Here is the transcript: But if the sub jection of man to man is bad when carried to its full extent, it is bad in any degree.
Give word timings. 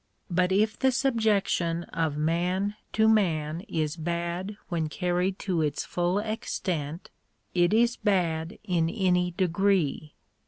But 0.31 0.51
if 0.51 0.79
the 0.79 0.91
sub 0.91 1.19
jection 1.21 1.87
of 1.93 2.17
man 2.17 2.75
to 2.93 3.07
man 3.07 3.61
is 3.67 3.95
bad 3.97 4.57
when 4.67 4.89
carried 4.89 5.37
to 5.45 5.61
its 5.61 5.85
full 5.85 6.17
extent, 6.17 7.11
it 7.53 7.71
is 7.71 7.97
bad 7.97 8.57
in 8.63 8.89
any 8.89 9.29
degree. 9.29 10.15